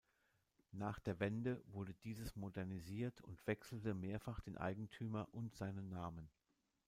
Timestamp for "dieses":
1.93-2.35